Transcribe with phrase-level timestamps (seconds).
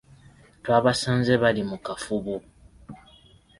[0.63, 2.35] Twabasanze bali mu kafubo.